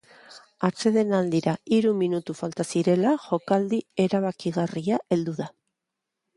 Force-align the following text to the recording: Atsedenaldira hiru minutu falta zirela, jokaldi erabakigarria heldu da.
Atsedenaldira 0.69 1.53
hiru 1.77 1.91
minutu 1.99 2.37
falta 2.41 2.67
zirela, 2.75 3.13
jokaldi 3.27 3.83
erabakigarria 4.09 5.03
heldu 5.13 5.41
da. 5.45 5.53